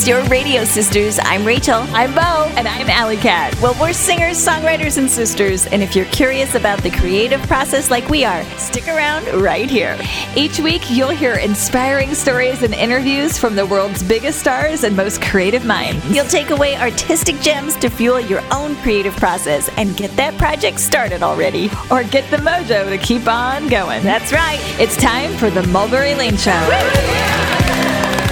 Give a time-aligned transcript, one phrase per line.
[0.00, 1.18] It's your Radio Sisters.
[1.24, 1.84] I'm Rachel.
[1.92, 2.50] I'm Bo.
[2.56, 3.54] And I'm Alley Cat.
[3.60, 5.66] Well, we're singers, songwriters, and sisters.
[5.66, 9.98] And if you're curious about the creative process like we are, stick around right here.
[10.34, 15.20] Each week, you'll hear inspiring stories and interviews from the world's biggest stars and most
[15.20, 16.02] creative minds.
[16.10, 20.80] You'll take away artistic gems to fuel your own creative process and get that project
[20.80, 21.68] started already.
[21.90, 24.02] Or get the mojo to keep on going.
[24.02, 24.60] That's right.
[24.80, 27.59] It's time for the Mulberry Lane Show.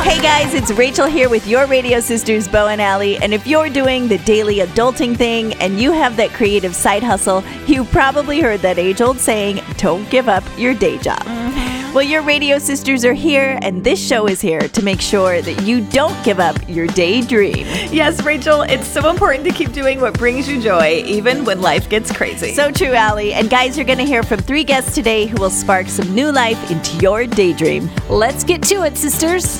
[0.08, 3.18] Hey guys, it's Rachel here with your radio sisters, Bo and Allie.
[3.18, 7.44] And if you're doing the daily adulting thing and you have that creative side hustle,
[7.66, 11.20] you probably heard that age old saying, don't give up your day job.
[11.24, 11.67] Mm-hmm.
[11.94, 15.62] Well, your radio sisters are here, and this show is here to make sure that
[15.62, 17.66] you don't give up your daydream.
[17.90, 21.88] Yes, Rachel, it's so important to keep doing what brings you joy, even when life
[21.88, 22.52] gets crazy.
[22.52, 23.32] So true, Allie.
[23.32, 26.30] And guys, you're going to hear from three guests today who will spark some new
[26.30, 27.90] life into your daydream.
[28.10, 29.58] Let's get to it, sisters.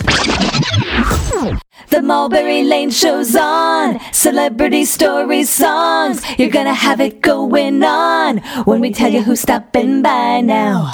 [1.89, 3.99] The Mulberry Lane show's on.
[4.13, 6.23] Celebrity stories, songs.
[6.39, 10.93] You're gonna have it going on when we tell you who's stopping by now.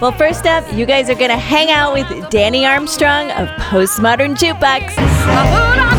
[0.00, 4.36] Well, first up, you guys are going to hang out with Dani Armstrong of Postmodern
[4.36, 5.95] Jukebox.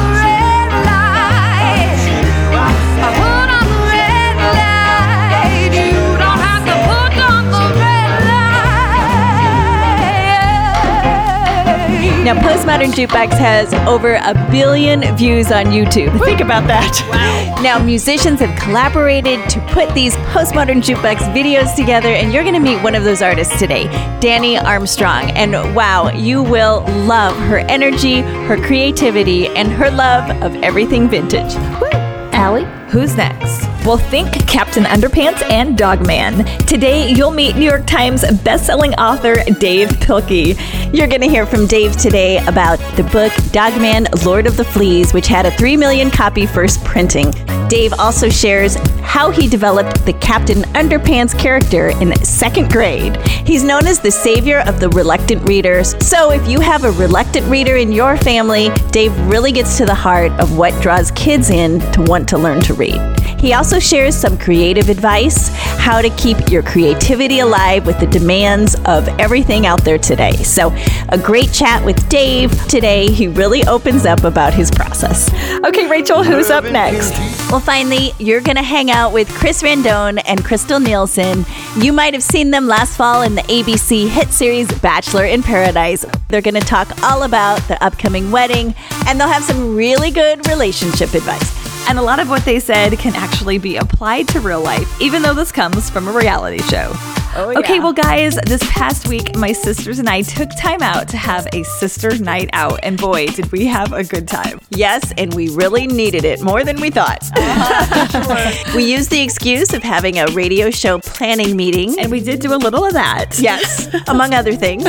[12.27, 16.11] Now, Postmodern Jukebox has over a billion views on YouTube.
[16.25, 16.91] Think about that.
[17.09, 17.61] Wow.
[17.61, 22.59] Now, musicians have collaborated to put these Postmodern Jukebox videos together, and you're going to
[22.59, 23.85] meet one of those artists today,
[24.19, 25.31] Dani Armstrong.
[25.37, 31.55] And wow, you will love her energy, her creativity, and her love of everything vintage.
[31.79, 31.87] Woo.
[32.33, 33.66] Allie, who's next?
[33.87, 36.43] Well, think Captain Underpants and Dogman.
[36.65, 40.59] Today, you'll meet New York Times bestselling author Dav Pilkey.
[40.93, 45.13] You're going to hear from Dav today about the book Dogman, Lord of the Fleas,
[45.13, 47.31] which had a 3 million copy first printing.
[47.69, 53.15] Dav also shares how he developed the Captain Underpants character in second grade.
[53.45, 55.95] He's known as the savior of the reluctant readers.
[56.05, 59.95] So if you have a reluctant reader in your family, Dav really gets to the
[59.95, 62.99] heart of what draws kids in to want to learn to read.
[63.39, 68.75] He also shares some creative advice, how to keep your creativity alive with the demands
[68.85, 70.33] of everything out there today.
[70.37, 70.75] So,
[71.09, 73.11] a great chat with Dav today.
[73.11, 75.31] He really opens up about his process.
[75.63, 77.11] Okay, Rachel, who's up next?
[77.51, 81.45] Well, finally, you're going to hang out with Chris Randone and Krystal Nielson.
[81.81, 86.05] You might have seen them last fall in the ABC hit series Bachelor in Paradise.
[86.29, 88.73] They're going to talk all about the upcoming wedding,
[89.05, 91.66] and they'll have some really good relationship advice.
[91.87, 95.21] And a lot of what they said can actually be applied to real life, even
[95.21, 96.91] though this comes from a reality show.
[97.39, 97.59] Oh, yeah.
[97.59, 101.47] Okay, well, guys, this past week, my sisters and I took time out to have
[101.53, 104.59] a sister night out, and boy, did we have a good time.
[104.71, 107.23] Yes, and we really needed it more than we thought.
[107.57, 112.39] Uh-huh, we used the excuse of having a radio show planning meeting, and we did
[112.39, 113.37] do a little of that.
[113.39, 114.83] Yes, among other things.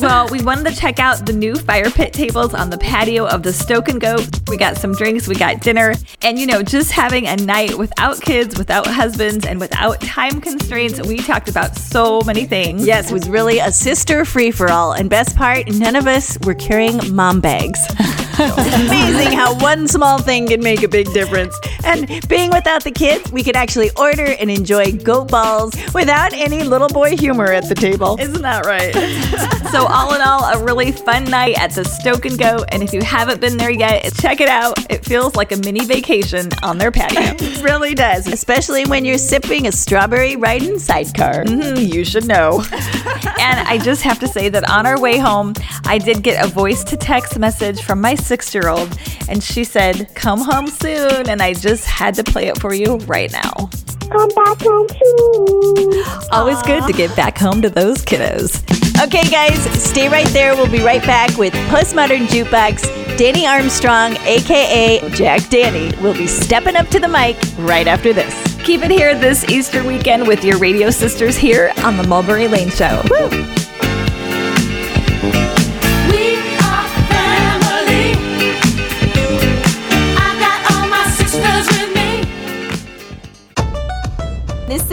[0.00, 3.42] well, we wanted to check out the new fire pit tables on the patio of
[3.42, 4.16] the Stoke and Go.
[4.48, 8.20] We got some drinks, we got dinner, and you know, just having a night without
[8.20, 12.86] kids, without husbands, and without time constraints, we talked about so many things.
[12.86, 14.92] Yes, it was really a sister free for all.
[14.92, 17.80] And best part, none of us were carrying mom bags.
[18.74, 21.58] amazing how one small thing can make a big difference.
[21.84, 26.64] And being without the kids, we could actually order and enjoy goat balls without any
[26.64, 28.16] little boy humor at the table.
[28.18, 28.92] Isn't that right?
[29.70, 32.64] so, all in all, a really fun night at the Stoke and Go.
[32.70, 34.78] And if you haven't been there yet, check it out.
[34.90, 37.20] It feels like a mini vacation on their patio.
[37.46, 41.44] it really does, especially when you're sipping a strawberry riding sidecar.
[41.44, 42.64] Mm-hmm, you should know.
[42.72, 46.48] and I just have to say that on our way home, I did get a
[46.48, 48.98] voice to text message from my six year old,
[49.28, 51.28] and she said, Come home soon.
[51.28, 53.70] And I just had to play it for you right now.
[54.10, 56.04] Come back home soon.
[56.30, 58.62] Always good to get back home to those kiddos.
[59.04, 60.54] Okay, guys, stay right there.
[60.54, 62.82] We'll be right back with Postmodern Jukebox.
[63.16, 68.34] Dani Armstrong, aka Jack Dani, will be stepping up to the mic right after this.
[68.64, 72.70] Keep it here this Easter weekend with your radio sisters here on the Mulberry Lane
[72.70, 73.02] Show.
[73.10, 73.54] Woo.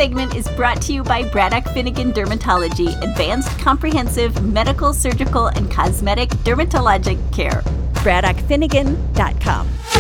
[0.01, 6.30] Segment is brought to you by Braddock Finnegan Dermatology, advanced comprehensive medical, surgical, and cosmetic
[6.44, 7.62] dermatologic care.
[8.01, 9.90] BraddockFinnegan.com.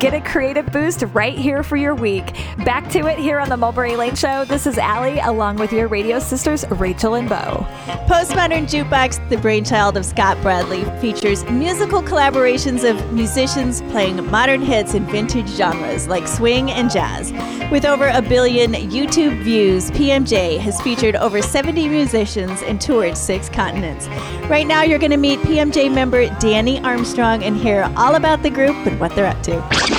[0.00, 2.34] Get a creative boost right here for your week.
[2.64, 4.46] Back to it here on the Mulberry Lane Show.
[4.46, 7.66] This is Allie, along with your radio sisters, Rachel and Bo.
[8.08, 14.94] Postmodern Jukebox, the brainchild of Scott Bradley, features musical collaborations of musicians playing modern hits
[14.94, 17.30] in vintage genres like swing and jazz.
[17.70, 23.50] With over a billion YouTube views, PMJ has featured over 70 musicians and toured six
[23.50, 24.08] continents.
[24.48, 28.50] Right now, you're going to meet PMJ member Dani Armstrong and hear all about the
[28.50, 29.89] group and what they're up to.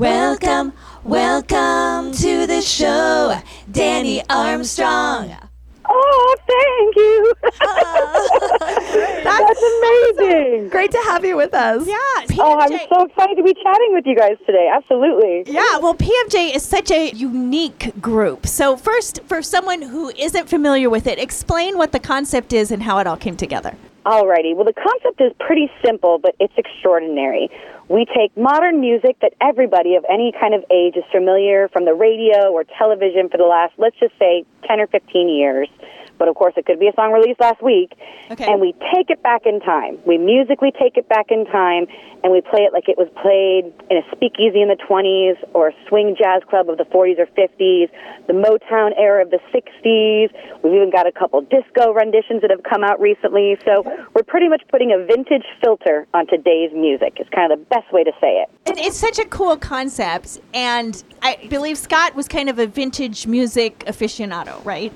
[0.00, 0.72] Welcome,
[1.04, 3.38] welcome to the show,
[3.70, 5.36] Dani Armstrong.
[5.86, 7.34] Oh, thank you.
[9.22, 10.70] That's amazing.
[10.70, 11.86] Great to have you with us.
[11.86, 11.96] Yeah,
[12.38, 14.70] Oh, I'm so excited to be chatting with you guys today.
[14.74, 15.52] Absolutely.
[15.52, 18.46] Yeah, well, PMJ is such a unique group.
[18.46, 22.84] So, first, for someone who isn't familiar with it, explain what the concept is and
[22.84, 23.76] how it all came together.
[24.06, 24.56] Alrighty.
[24.56, 27.50] Well, the concept is pretty simple, but it's extraordinary.
[27.88, 31.92] We take modern music that everybody of any kind of age is familiar from the
[31.92, 35.68] radio or television for the last, let's just say, 10 or 15 years.
[36.20, 37.96] But of course, it could be a song released last week.
[38.30, 38.44] Okay.
[38.44, 39.98] And we take it back in time.
[40.06, 41.86] We musically take it back in time,
[42.22, 45.68] and we play it like it was played in a speakeasy in the 20s or
[45.68, 47.88] a swing jazz club of the 40s or 50s,
[48.26, 50.28] the Motown era of the 60s.
[50.62, 53.56] We've even got a couple disco renditions that have come out recently.
[53.64, 53.82] So
[54.14, 57.16] we're pretty much putting a vintage filter on today's music.
[57.16, 58.50] It's kind of the best way to say it.
[58.66, 60.38] And it's such a cool concept.
[60.52, 64.92] And I believe Scott was kind of a vintage music aficionado, right?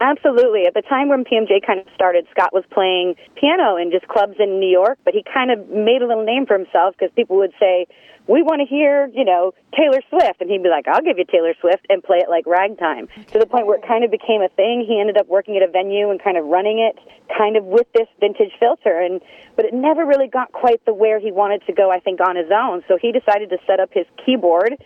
[0.00, 0.66] Absolutely.
[0.66, 4.36] At the time when PMJ kind of started, Scott was playing piano in just clubs
[4.38, 7.36] in New York, but he kind of made a little name for himself because people
[7.38, 7.86] would say,
[8.28, 10.40] we want to hear, you know, Taylor Swift.
[10.40, 13.08] And he'd be like, I'll give you Taylor Swift and play it like ragtime.
[13.32, 14.84] To the point where it kind of became a thing.
[14.86, 17.00] He ended up working at a venue and kind of running it
[17.36, 19.00] kind of with this vintage filter.
[19.00, 19.20] And,
[19.56, 22.36] but it never really got quite the where he wanted to go, I think, on
[22.36, 22.84] his own.
[22.86, 24.76] So he decided to set up his keyboard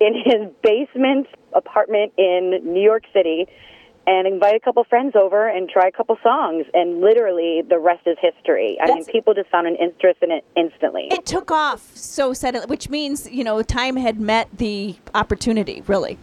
[0.00, 3.46] in his basement apartment in New York City
[4.06, 6.66] and invite a couple friends over and try a couple songs.
[6.74, 8.78] And literally, the rest is history.
[8.80, 11.08] I mean, people just found an interest in it instantly.
[11.10, 16.18] It took off so suddenly, which means, you know, time had met the opportunity, really.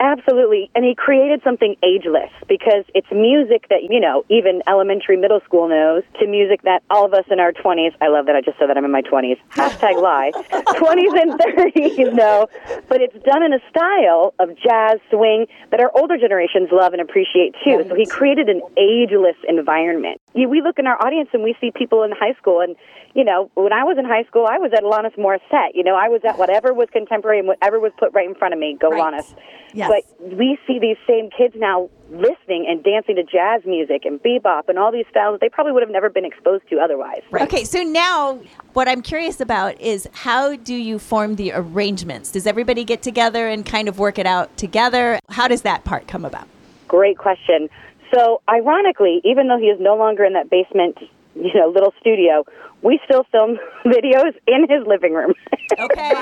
[0.00, 0.70] Absolutely.
[0.74, 5.68] And he created something ageless because it's music that, you know, even elementary, middle school
[5.68, 8.58] knows to music that all of us in our 20s, I love that I just
[8.58, 12.48] said that I'm in my 20s, hashtag lie, 20s and 30s know,
[12.88, 17.00] but it's done in a style of jazz swing that our older generations love and
[17.00, 17.84] appreciate too.
[17.88, 20.17] So he created an ageless environment.
[20.34, 22.76] You, we look in our audience and we see people in high school and,
[23.14, 25.74] you know, when I was in high school, I was at Alanis Morissette.
[25.74, 28.54] You know, I was at whatever was contemporary and whatever was put right in front
[28.54, 29.14] of me, go Right.
[29.14, 29.34] Alanis.
[29.72, 29.90] Yes.
[29.90, 34.68] But we see these same kids now listening and dancing to jazz music and bebop
[34.68, 37.22] and all these styles that they probably would have never been exposed to otherwise.
[37.30, 37.42] Right.
[37.42, 38.40] Okay, so now
[38.72, 42.30] what I'm curious about is how do you form the arrangements?
[42.30, 45.18] Does everybody get together and kind of work it out together?
[45.28, 46.48] How does that part come about?
[46.86, 47.68] Great question.
[48.14, 50.98] So, ironically, even though he is no longer in that basement,
[51.34, 52.44] you know, little studio,
[52.82, 55.34] we still film videos in his living room.
[55.78, 56.12] Okay.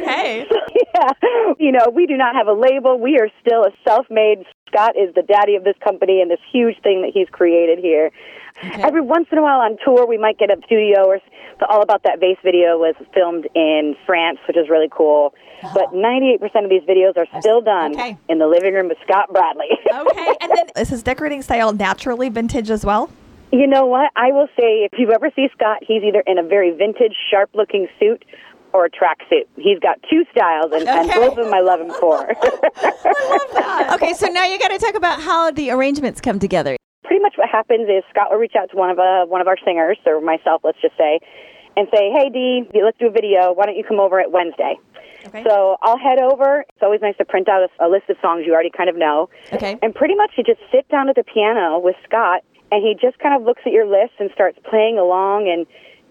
[0.00, 0.46] Okay.
[0.94, 1.12] yeah.
[1.58, 2.98] You know, we do not have a label.
[2.98, 4.44] We are still a self-made.
[4.66, 8.10] Scott is the daddy of this company and this huge thing that he's created here.
[8.62, 11.18] Every once in a while on tour, we might get a studio or
[11.60, 15.34] the All About That Bass video was filmed in France, which is really cool.
[15.62, 15.74] Uh-huh.
[15.74, 18.16] But 98% of these videos are still done Okay.
[18.28, 19.66] in the living room with Scott Bradley.
[19.92, 20.34] Okay.
[20.40, 23.10] And then Is his decorating style naturally vintage as well?
[23.50, 24.12] You know what?
[24.14, 27.50] I will say if you ever see Scott, he's either in a very vintage, sharp
[27.54, 28.24] looking suit
[28.72, 29.46] or a tracksuit.
[29.56, 32.18] He's got two styles, and, and both of them I love him for.
[32.76, 33.90] I love that.
[33.94, 36.76] Okay, so now you got to talk about how the arrangements come together.
[37.08, 39.48] Pretty much what happens is Scott will reach out to one of uh, one of
[39.48, 41.20] our singers, or myself, let's just say,
[41.74, 43.54] and say, "Hey, Dee, let's do a video.
[43.54, 44.76] Why don't you come over at Wednesday?"
[45.26, 45.42] Okay.
[45.42, 46.66] So I'll head over.
[46.68, 48.96] It's always nice to print out a, a list of songs you already kind of
[48.96, 49.30] know.
[49.54, 49.78] Okay.
[49.82, 53.18] And pretty much you just sit down at the piano with Scott and he just
[53.18, 55.66] kind of looks at your list and starts playing along and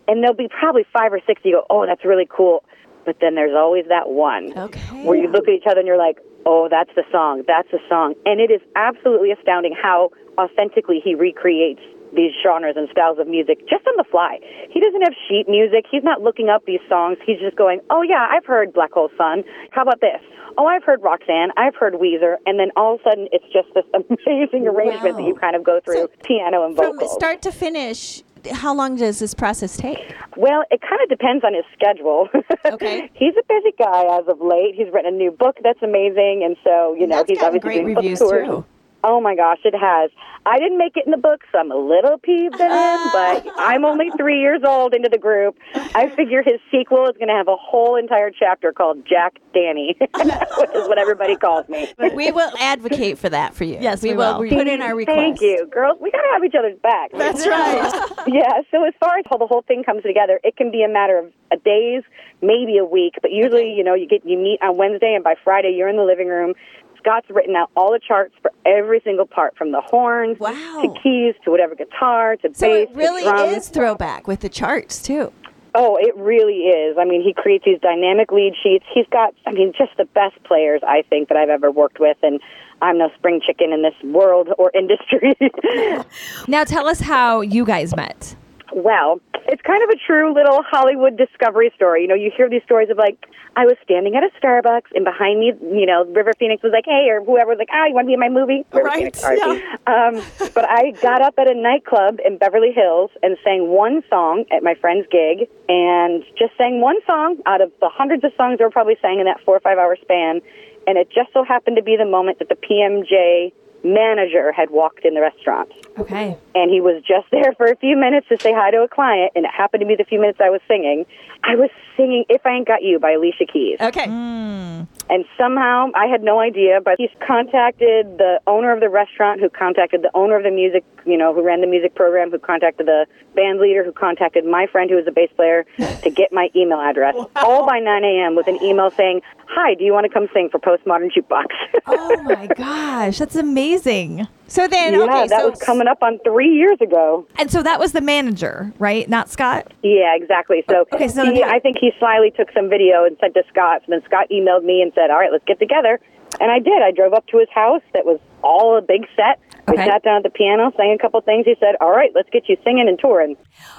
[0.07, 2.63] and there'll be probably five or six you go, Oh, that's really cool
[3.05, 4.81] but then there's always that one Okay.
[5.05, 7.79] where you look at each other and you're like, Oh, that's the song, that's the
[7.89, 11.81] song and it is absolutely astounding how authentically he recreates
[12.15, 14.39] these genres and styles of music just on the fly.
[14.71, 15.85] He doesn't have sheet music.
[15.91, 17.17] He's not looking up these songs.
[17.25, 19.43] He's just going, "Oh yeah, I've heard Black Hole Sun.
[19.71, 20.21] How about this?
[20.57, 21.51] Oh, I've heard Roxanne.
[21.57, 25.23] I've heard Weezer." And then all of a sudden, it's just this amazing arrangement that
[25.23, 27.11] you kind of go through piano and vocals.
[27.11, 29.97] From start to finish, how long does this process take?
[30.35, 32.29] Well, it kind of depends on his schedule.
[32.65, 33.09] Okay.
[33.13, 34.75] he's a busy guy as of late.
[34.75, 37.95] He's written a new book that's amazing, and so you know he's obviously great doing
[37.95, 38.47] reviews book tours.
[38.47, 38.65] too.
[39.03, 40.11] Oh my gosh, it has.
[40.45, 43.09] I didn't make it in the book, so I'm a little peeved at him, oh.
[43.13, 45.57] but I'm only three years old into the group.
[45.75, 49.99] I figure his sequel is going to have a whole entire chapter called Jack Dani,
[49.99, 51.93] which is what everybody calls me.
[51.97, 53.77] We will advocate for that for you.
[53.81, 54.39] Yes, we will.
[54.39, 54.49] will.
[54.49, 55.17] Put in our request.
[55.17, 55.97] Thank you, girls.
[56.01, 57.11] We got to have each other's back.
[57.11, 58.03] That's right.
[58.27, 60.89] Yeah, so as far as how the whole thing comes together, it can be a
[60.89, 62.03] matter of a days,
[62.41, 65.35] maybe a week, but usually, you know, you get you meet on Wednesday and by
[65.43, 66.53] Friday you're in the living room.
[66.97, 70.51] Scott's written out all the charts for every single part from the horns Wow.
[70.81, 73.57] to keys to whatever guitar to So bass it really to drums.
[73.57, 75.31] is throwback with the charts too.
[75.75, 76.97] Oh, it really is.
[76.97, 78.85] I mean, he creates these dynamic lead sheets.
[78.91, 82.17] He's got, I mean, just the best players I think that I've ever worked with,
[82.23, 82.39] and
[82.81, 85.35] I'm no spring chicken in this world or industry.
[86.47, 88.35] Now tell us how you guys met.
[88.77, 92.03] Well, it's kind of a true little Hollywood discovery story.
[92.03, 95.03] You know, you hear these stories of like, I was standing at a Starbucks and
[95.03, 97.95] behind me, you know, River Phoenix was like, hey, or whoever was like, ah, you
[97.95, 98.65] want to be in my movie?
[98.71, 99.41] River Right, Phoenix, sorry.
[99.87, 100.21] Um,
[100.53, 104.61] but I got up at a nightclub in Beverly Hills and sang one song at
[104.61, 108.63] my friend's gig and just sang one song out of the hundreds of songs they
[108.63, 110.41] were probably sang in that four or five hour span.
[110.85, 113.53] And it just so happened to be the moment that the PMJ
[113.87, 116.37] manager had walked in the restaurant Okay.
[116.53, 119.31] and he was just there for a few minutes to say hi to a client,
[119.35, 121.05] and it happened to be the few minutes I was singing.
[121.43, 124.05] I was singing "If I Ain't Got You" by Alicia Keys, Okay.
[124.05, 124.83] Hmm.
[125.09, 129.49] And somehow I had no idea, but he's contacted the owner of the restaurant, who
[129.49, 132.87] contacted the owner of the music, you know, who ran the music program, who contacted
[132.87, 135.65] the band leader, who contacted my friend, who was a bass player,
[136.03, 138.35] to get my email address, all by 9 a.m.
[138.35, 141.47] with an email saying, "Hi, do you want to come sing for Postmodern Jukebox?"
[141.89, 144.27] Oh my gosh, that's amazing.
[144.47, 147.27] So then, yeah, okay, that so was coming up on three years ago.
[147.37, 149.07] And so that was the manager, right?
[149.09, 149.73] Not Scott?
[149.83, 150.63] Yeah, exactly.
[150.69, 153.83] So, Okay, so he, I think he slyly took some video and sent to Scott.
[153.85, 155.99] And then Scott emailed me and said, "All right, let's get together."
[156.39, 156.81] And I did.
[156.81, 157.81] I drove up to his house.
[157.93, 159.39] That was all a big set.
[159.67, 161.45] We sat down at the piano, sang a couple things.
[161.45, 163.35] He said, "All right, let's get you singing and touring."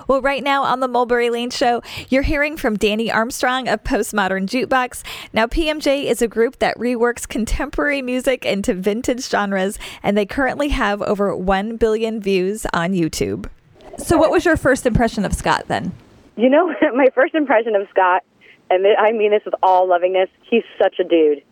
[0.06, 4.46] Well, right now on the Mulberry Lane Show, you're hearing from Dani Armstrong of Postmodern
[4.46, 5.02] Jukebox.
[5.32, 10.68] Now, PMJ is a group that reworks contemporary music into vintage genres, and they currently
[10.68, 13.46] have over 1 billion views on YouTube.
[13.96, 15.92] So what was your first impression of Scott then?
[16.36, 18.24] You know, my first impression of Scott,
[18.68, 21.42] and I mean this with all lovingness, he's such a dude.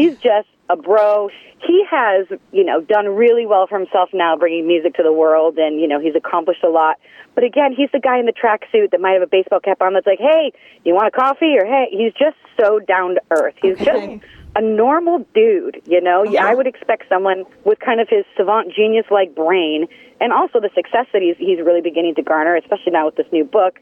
[0.00, 1.28] He's just a bro.
[1.66, 5.58] He has, you know, done really well for himself now, bringing music to the world,
[5.58, 6.96] and you know, he's accomplished a lot.
[7.34, 9.92] But again, he's the guy in the tracksuit that might have a baseball cap on
[9.94, 10.52] that's like, "Hey,
[10.84, 13.54] you want a coffee?" or "Hey," he's just so down to earth.
[13.60, 14.22] He's just
[14.56, 16.24] a normal dude, you know.
[16.24, 19.86] Yeah, I would expect someone with kind of his savant genius like brain
[20.20, 23.26] and also the success that he's he's really beginning to garner, especially now with this
[23.32, 23.80] new book.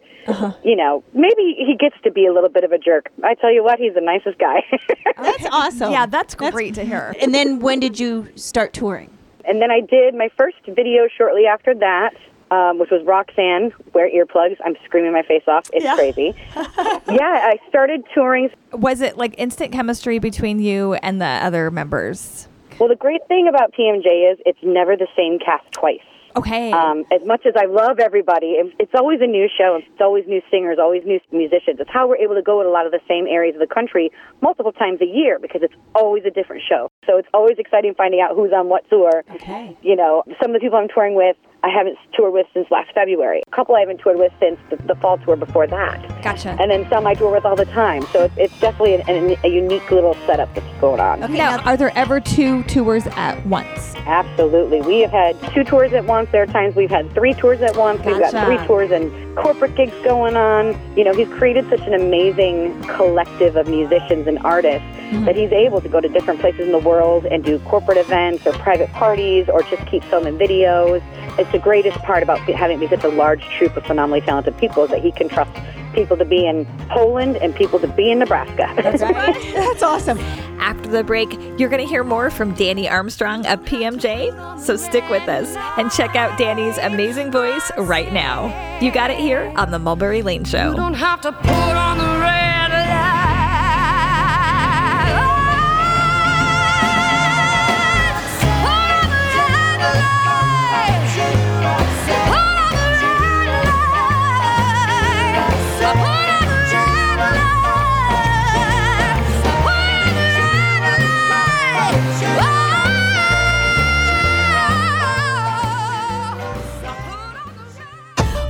[0.62, 3.10] You know, maybe he gets to be a little bit of a jerk.
[3.24, 4.62] I tell you what, he's the nicest guy.
[5.16, 5.90] that's awesome.
[5.90, 7.14] Yeah, that's great to hear.
[7.20, 9.16] And then when did you start touring?
[9.48, 12.10] and then I did my first video shortly after that.
[12.50, 14.56] Um, which was Roxanne, wear earplugs.
[14.64, 15.68] I'm screaming my face off.
[15.70, 16.34] It's crazy.
[16.56, 22.48] yeah, I started touring Was it like instant chemistry between you and the other members?
[22.80, 26.00] Well, the great thing about PMJ is it's never the same cast twice.
[26.36, 26.72] Okay.
[26.72, 29.80] Um, as much as I love everybody, it's always a new show.
[29.80, 31.80] It's always new singers, always new musicians.
[31.80, 33.72] It's how we're able to go to a lot of the same areas of the
[33.72, 36.90] country multiple times a year because it's always a different show.
[37.06, 39.24] So it's always exciting finding out who's on what tour.
[39.34, 39.76] Okay.
[39.82, 42.92] You know, some of the people I'm touring with, I haven't toured with since last
[42.94, 43.42] February.
[43.46, 46.22] A couple I haven't toured with since the, the fall tour before that.
[46.22, 46.56] Gotcha.
[46.60, 48.02] And then some I tour with all the time.
[48.12, 51.24] So it's, it's definitely an, an, a unique little setup that's going on.
[51.24, 51.36] Okay.
[51.36, 53.94] Now, are there ever two tours at once?
[54.06, 54.80] Absolutely.
[54.82, 56.30] We have had two tours at once.
[56.30, 58.04] There are times we've had three tours at once.
[58.04, 60.78] We've got three tours and corporate gigs going on.
[60.96, 65.24] You know, he's created such an amazing collective of musicians and artists mm-hmm.
[65.24, 68.46] that he's able to go to different places in the world and do corporate events
[68.46, 71.02] or private parties or just keep filming videos.
[71.38, 74.90] It's the greatest part about having such a large troupe of phenomenally talented people is
[74.90, 75.52] that he can trust
[75.92, 78.72] people to be in Poland and people to be in Nebraska.
[78.76, 79.34] That's right.
[79.54, 80.18] That's awesome.
[80.60, 84.60] After the break, you're going to hear more from Dani Armstrong of PMJ.
[84.60, 88.78] So stick with us and check out Dani's amazing voice right now.
[88.80, 90.74] You got it here on the Mulberry Lane Show.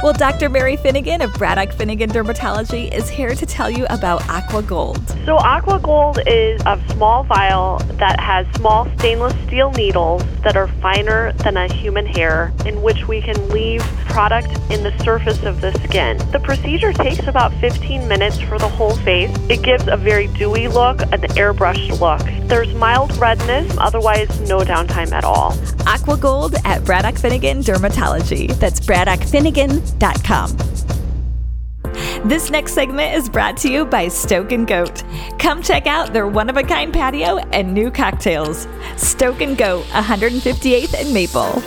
[0.08, 0.48] Well, Dr.
[0.48, 5.06] Mary Finnegan of Braddock Finnegan Dermatology is here to tell you about Aqua Gold.
[5.26, 10.68] So Aqua Gold is a small vial that has small stainless steel needles that are
[10.80, 15.60] finer than a human hair, in which we can leave product in the surface of
[15.60, 16.18] the skin.
[16.30, 19.36] The procedure takes about 15 minutes for the whole face.
[19.48, 22.20] It gives a very dewy look, an airbrushed look.
[22.48, 25.56] There's mild redness, otherwise, no downtime at all.
[25.86, 28.54] Aqua Gold at Braddock Finnegan Dermatology.
[28.58, 30.97] That's braddockfinnegan.com.
[32.24, 35.04] This next segment is brought to you by Stoke and Goat.
[35.38, 38.66] Come check out their one of a kind patio and new cocktails.
[38.96, 41.62] Stoke and Goat, 158th and Maple.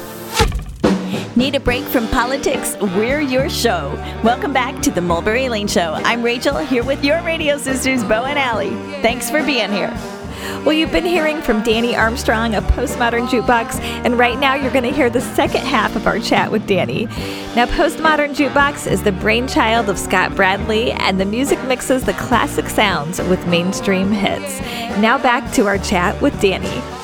[1.37, 2.75] Need a break from politics?
[2.81, 3.93] We're your show.
[4.23, 5.93] Welcome back to the Mulberry Lane Show.
[5.93, 8.75] I'm Rachel here with your radio sisters, Bo and Allie.
[9.01, 10.20] Thanks for being here.
[10.63, 14.83] Well, you've been hearing from Dani Armstrong of Postmodern Jukebox, and right now you're going
[14.83, 17.07] to hear the second half of our chat with Dani.
[17.55, 22.69] Now, Postmodern Jukebox is the brainchild of Scott Bradley, and the music mixes the classic
[22.69, 24.59] sounds with mainstream hits.
[24.99, 27.00] Now, back to our chat with Dani.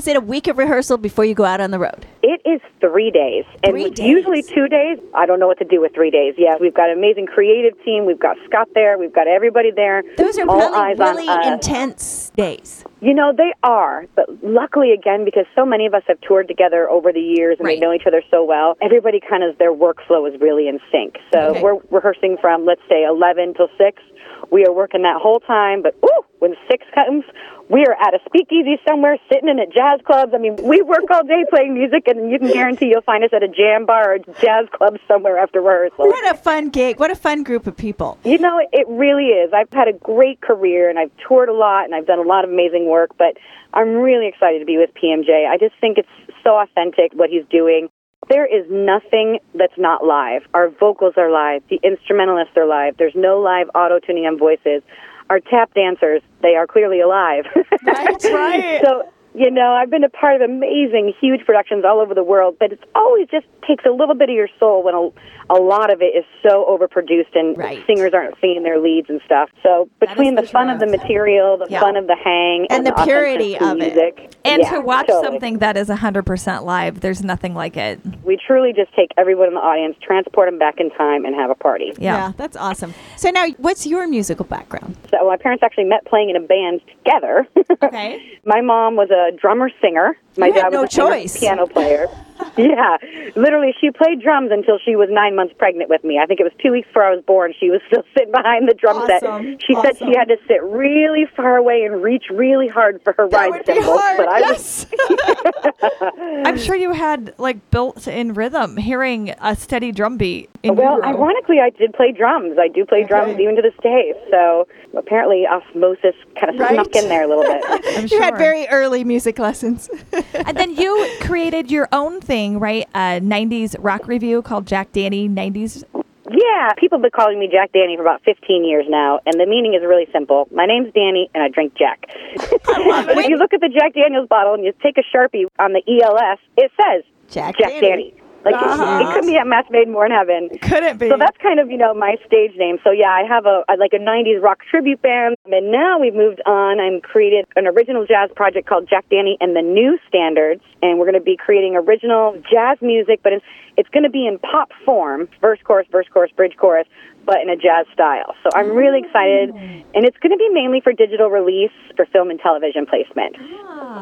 [0.00, 2.06] Is it a week of rehearsal before you go out on the road?
[2.22, 3.98] It is three days, and Three days.
[4.08, 4.96] usually two days.
[5.14, 6.36] I don't know what to do with three days.
[6.38, 8.06] Yeah, we've got an amazing creative team.
[8.06, 8.96] We've got Scott there.
[8.96, 10.02] We've got everybody there.
[10.16, 12.82] Those are All really, really intense days.
[13.02, 16.88] You know, they are, but luckily again, because so many of us have toured together
[16.88, 17.76] over the years and Right.
[17.76, 21.16] we know each other so well, everybody kind of, their workflow is really in sync.
[21.32, 21.62] So Okay.
[21.62, 24.02] we're rehearsing from, let's say, 11 till 6.
[24.50, 27.24] We are working that whole time, but ooh, when 6 comes,
[27.68, 30.32] we are at a speakeasy somewhere sitting in at jazz clubs.
[30.34, 33.30] I mean, we work all day playing music, and you can guarantee you'll find us
[33.32, 36.06] at a jam bar or jazz club somewhere after rehearsal.
[36.06, 36.98] What a fun gig.
[36.98, 38.18] What a fun group of people.
[38.24, 39.52] You know, it really is.
[39.52, 42.44] I've had a great career and I've toured a lot and I've done a lot
[42.44, 43.36] of amazing work, but
[43.72, 45.46] I'm really excited to be with PMJ.
[45.48, 46.08] I just think it's
[46.42, 47.88] so authentic what he's doing.
[48.30, 50.42] There is nothing that's not live.
[50.54, 51.62] Our vocals are live.
[51.68, 52.96] The instrumentalists are live.
[52.96, 54.82] There's no live auto tuning on voices.
[55.28, 57.44] Our tap dancers, they are clearly alive.
[57.84, 58.80] That's right.
[58.84, 59.02] So,
[59.34, 62.70] you know, I've been a part of amazing, huge productions all over the world, but
[62.70, 65.10] it's always just takes a little bit of your soul when a,
[65.50, 67.84] a lot of it is so overproduced and Right.
[67.86, 69.50] singers aren't singing their leads and stuff.
[69.64, 71.80] So between the the, fun of the material, the Yeah.
[71.80, 74.36] fun of the hang, And the purity authentic of it.
[74.44, 75.24] And yeah, to watch totally.
[75.26, 77.98] something that is 100% live, there's nothing like it.
[78.24, 81.50] we truly just take everyone in the audience, transport them back in time, and have
[81.50, 81.92] a party.
[81.98, 82.32] Yeah.
[82.36, 82.94] that's awesome.
[83.16, 84.96] So now, what's your musical background?
[85.10, 87.46] So my parents actually met playing in a band together.
[87.82, 88.22] Okay.
[88.44, 90.16] My mom was a drummer singer.
[90.36, 91.38] My You dad no was a choice.
[91.38, 92.06] piano player.
[92.56, 92.96] yeah,
[93.36, 96.18] literally, she played drums until she was nine months pregnant with me.
[96.18, 97.52] I think it was two weeks before I was born.
[97.60, 99.58] She was still sitting behind the drum Awesome.
[99.58, 99.62] set.
[99.62, 103.28] She said she had to sit really far away and reach really hard for her
[103.28, 104.16] That ride would be hard.
[104.16, 104.86] But I was.
[106.46, 110.48] I'm sure you had like built in rhythm, hearing a steady drum beat.
[110.64, 111.02] Well, utero.
[111.02, 112.56] ironically, I did play drums.
[112.58, 114.14] I do play drums even to this day.
[114.30, 114.66] So
[114.96, 116.72] apparently, osmosis kind of Right.
[116.74, 117.62] snuck in there a little bit.
[117.98, 119.88] I'm You had very early music lessons.
[120.34, 122.86] and then you created your own thing, right?
[122.94, 125.84] A 90s rock revue called Jack Dani 90s.
[126.32, 129.46] Yeah, people have been calling me Jack Dani for about 15 years now, and the
[129.46, 130.46] meaning is really simple.
[130.52, 132.06] My name's Dani, and I drink Jack.
[132.36, 132.46] but
[133.18, 135.82] if you look at the Jack Daniels bottle and you take a Sharpie on the
[135.88, 137.82] ELS, it says Jack Jack Dani.
[137.82, 138.19] Dani.
[138.44, 139.00] Like, it- Uh-huh.
[139.10, 140.48] it, could be a match made more in heaven.
[140.62, 141.08] Couldn't be.
[141.08, 142.78] So that's kind of, you know, my stage name.
[142.84, 145.36] So yeah, I have a, a like a 90s rock tribute band.
[145.52, 146.80] And now we've moved on.
[146.80, 150.62] I'm created an original jazz project called Jack Dani and the New Standards.
[150.82, 153.44] And we're going to be creating original jazz music, but it's,
[153.76, 156.86] it's going to be in pop form, verse, chorus, verse, chorus, bridge, chorus,
[157.26, 158.34] but in a jazz style.
[158.42, 159.50] So I'm really excited.
[159.94, 163.36] And it's going to be mainly for digital release, for film and television placement.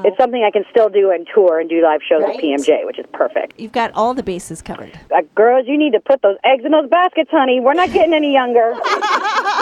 [0.04, 2.36] It's something I can still do and tour and do live shows Right.
[2.36, 3.58] at PMJ, which is perfect.
[3.58, 4.92] You've got all the bases covered.
[5.14, 7.58] Uh, girls, you need to put those eggs in those baskets, honey.
[7.60, 8.74] We're not getting any younger.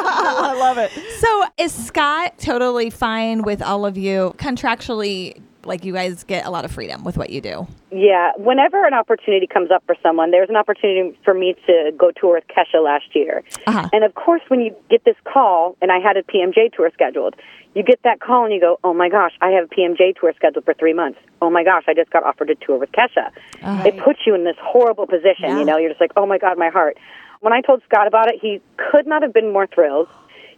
[0.07, 0.91] I love it.
[1.21, 5.41] So is Scott totally fine with all of you contractually?
[5.65, 7.67] Like you guys get a lot of freedom with what you do.
[7.91, 12.13] yeah, whenever an opportunity comes up for someone, there's an opportunity for me to go
[12.13, 13.43] tour with Kesha last year.
[13.67, 13.89] Uh-huh.
[13.93, 17.35] And of course, when you get this call, and I had a PMJ tour scheduled,
[17.75, 20.33] you get that call and you go, oh my gosh, I have a PMJ tour
[20.37, 21.19] scheduled for three months.
[21.43, 23.31] Oh my gosh, I just got offered a tour with Kesha.
[23.85, 26.59] It puts you in this horrible position, you know, you're just like, oh my God,
[26.59, 26.97] my heart.
[27.41, 30.09] When I told Scott about it, he could not have been more thrilled.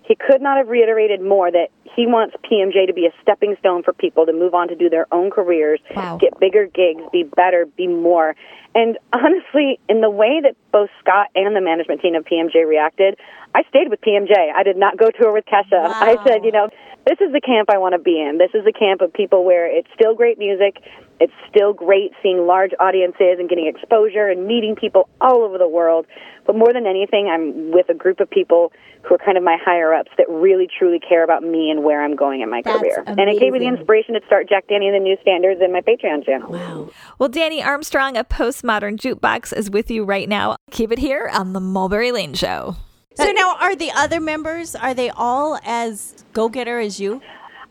[0.02, 3.82] He could not have reiterated more that he wants PMJ to be a stepping stone
[3.82, 6.16] for people to move on to do their own careers, Wow.
[6.16, 8.34] get bigger gigs, be better, be more.
[8.74, 13.18] And honestly, in the way that both Scott and the management team of PMJ reacted,
[13.54, 14.32] I stayed with PMJ.
[14.32, 15.92] I did not go tour with Kesha.
[16.00, 16.68] I said, you know,
[17.06, 18.38] this is the camp I want to be in.
[18.38, 20.76] This is the camp of people where it's still great music.
[21.20, 25.68] It's still great seeing large audiences and getting exposure and meeting people all over the
[25.68, 26.06] world.
[26.46, 29.56] But more than anything, I'm with a group of people who are kind of my
[29.60, 32.78] higher ups that really truly care about me and where I'm going in my That's
[32.78, 33.04] career.
[33.06, 35.72] And it gave me the inspiration to start Jack Dani and the New Standards in
[35.72, 36.52] my Patreon channel.
[36.52, 36.90] Wow.
[37.18, 40.56] Well, Dani Armstrong of Postmodern Jukebox is with you right now.
[40.70, 42.76] Keep it here on the Mulberry Lane Show.
[43.16, 44.76] So now, are the other members?
[44.76, 47.20] Are they all as go getter as you?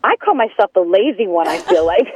[0.04, 2.06] I call myself the lazy one, I feel like.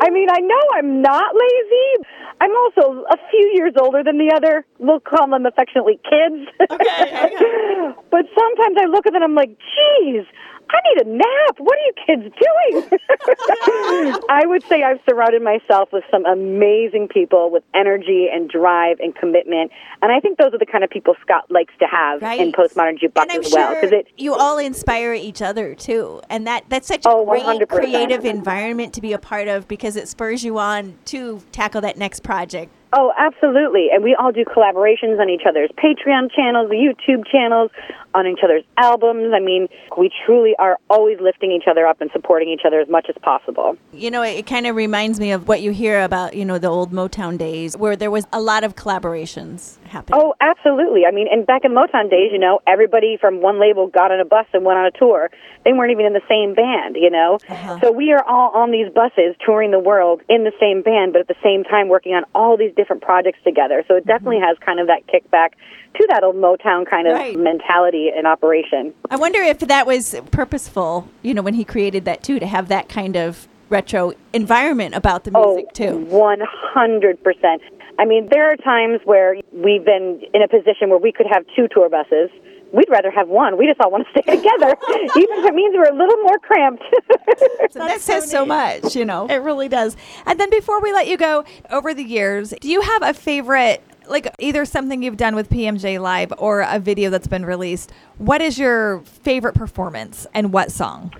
[0.00, 2.08] I mean, I know I'm not lazy.
[2.40, 4.64] I'm also a few years older than the other.
[4.78, 6.48] We'll call them affectionately kids.
[6.58, 10.24] but sometimes I look at them and I'm like, geez,
[10.72, 11.56] I need a nap.
[11.58, 13.00] What are you kids doing?
[14.28, 19.14] I would say I've surrounded myself with some amazing people with energy and drive and
[19.14, 19.72] commitment.
[20.02, 22.98] And I think those are the kind of people Scott likes to have in postmodern
[22.98, 23.72] jukebox And I'm as well.
[23.72, 27.24] sure Because it you all inspire each other too, and that that's such a Oh,
[27.24, 27.68] great 100%.
[27.68, 31.96] creative environment to be a part of because it spurs you on to tackle that
[31.98, 32.70] next project.
[32.92, 33.86] Oh, absolutely.
[33.92, 37.70] And we all do collaborations on each other's Patreon channels, YouTube channels,
[38.14, 39.32] on each other's albums.
[39.34, 42.88] I mean, we truly are always lifting each other up and supporting each other as
[42.88, 43.76] much as possible.
[43.92, 46.68] You know, it, kind of reminds me of what you hear about you know the
[46.68, 50.20] old Motown days, where there was a lot of collaborations happening.
[50.20, 51.02] Oh, absolutely.
[51.06, 54.20] I mean, and back in Motown days, you know, everybody from one label got on
[54.20, 55.30] a bus and went on a tour.
[55.64, 57.38] They weren't even in the same band, you know?
[57.48, 57.78] Uh-huh.
[57.82, 61.20] So we are all on these buses touring the world in the same band, but
[61.20, 63.84] at the same time working on all these different projects together.
[63.86, 64.56] So it definitely mm-hmm.
[64.56, 65.50] has kind of that kickback
[65.96, 67.38] to that old Motown kind of Right.
[67.38, 68.94] mentality and operation.
[69.10, 72.68] I wonder if that was purposeful, you know, when he created that too, to have
[72.68, 75.96] that kind of retro environment about the music oh, too.
[76.06, 77.62] One hundred percent.
[77.98, 81.44] I mean, there are times where we've been in a position where we could have
[81.54, 82.30] two tour buses.
[82.72, 83.58] We'd rather have one.
[83.58, 84.76] We just all want to stay together,
[85.16, 86.84] even if it means we're a little more cramped.
[87.74, 89.26] that says so much, you know.
[89.26, 89.96] It really does.
[90.24, 93.82] And then before we let you go, over the years, do you have a favorite,
[94.10, 97.92] like either something you've done with PMJ Live or a video that's been released?
[98.18, 101.14] What is your favorite performance and what song?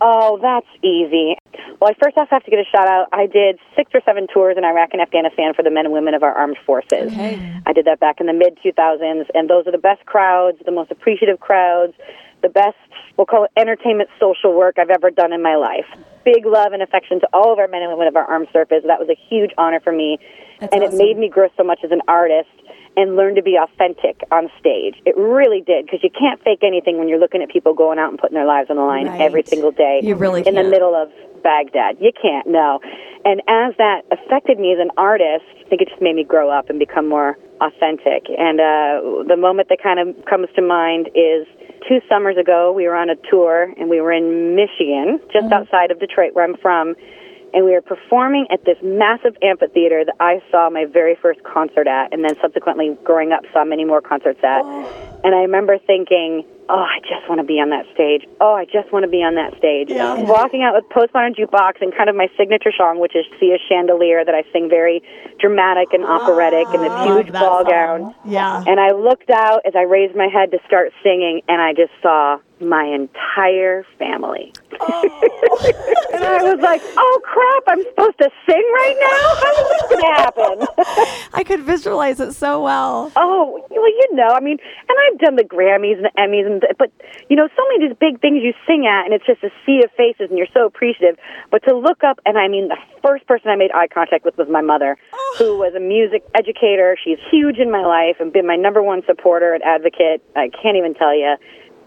[0.00, 1.36] Oh, that's easy.
[1.80, 3.08] Well, I first off have to get a shout out.
[3.12, 6.14] I did six or seven tours in Iraq and Afghanistan for the men and women
[6.14, 7.12] of our armed forces.
[7.66, 10.70] I did that back in the mid 2000s, and those are the best crowds, the
[10.70, 11.94] most appreciative crowds,
[12.42, 12.76] the best,
[13.16, 15.86] we'll call it entertainment social work I've ever done in my life.
[16.24, 18.84] Big love and affection to all of our men and women of our armed service.
[18.86, 20.18] That was a huge honor for me,
[20.60, 22.48] and it made me grow so much as an artist
[22.96, 24.96] and learn to be authentic on stage.
[25.06, 28.10] It really did because you can't fake anything when you're looking at people going out
[28.10, 29.20] and putting their lives on the line Right.
[29.20, 30.00] every single day.
[30.02, 30.70] You really in the can't.
[30.70, 31.10] middle of
[31.42, 31.98] Baghdad.
[32.00, 32.80] You can't, no.
[33.24, 36.50] And as that affected me as an artist, I think it just made me grow
[36.50, 38.26] up and become more authentic.
[38.36, 41.46] And uh, the moment that kind of comes to mind is
[41.88, 45.90] two summers ago, we were on a tour and we were in Michigan, just outside
[45.92, 46.94] of Detroit, where I'm from.
[47.54, 51.86] And we were performing at this massive amphitheater that I saw my very first concert
[51.86, 54.62] at, and then subsequently growing up saw many more concerts at.
[54.64, 55.20] Oh.
[55.24, 58.28] And I remember thinking, oh, I just want to be on that stage.
[58.40, 59.88] Oh, I just want to be on that stage.
[59.90, 60.20] Yeah.
[60.22, 64.24] Walking out with Postmodern Jukebox and kind of my signature song, which is Sia Chandelier,
[64.24, 65.02] that I sing very
[65.40, 68.14] dramatic and operatic in this ah, huge ball gown.
[68.24, 68.62] Yeah.
[68.66, 71.92] And I looked out as I raised my head to start singing, and I just
[72.02, 74.52] saw my entire family.
[74.80, 75.02] Oh.
[76.12, 79.20] and I was like, oh crap, I'm supposed to sing right now?
[79.42, 81.28] How is this going to happen?
[81.34, 83.12] I could visualize it so well.
[83.16, 86.57] Oh, well, you know, I mean, and I've done the Grammys and the Emmys, and
[86.78, 86.90] but
[87.28, 89.50] you know, so many of these big things you sing at, and it's just a
[89.64, 91.16] sea of faces, and you're so appreciative.
[91.50, 94.36] But to look up, and I mean, the first person I made eye contact with
[94.38, 94.96] was my mother,
[95.38, 95.58] who oh.
[95.58, 96.96] was a music educator.
[97.02, 100.22] She's huge in my life and been my number one supporter and advocate.
[100.36, 101.36] I can't even tell you.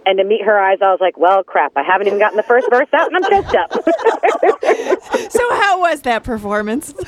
[0.06, 2.44] And to meet her eyes, I was like, well, crap, I haven't even gotten the
[2.44, 3.72] first verse out, and I'm choked up.
[5.30, 6.94] So how was that performance?